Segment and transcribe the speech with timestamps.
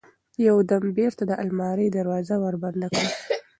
[0.47, 3.09] يو دم بېرته د المارى دروازه وربنده کړم.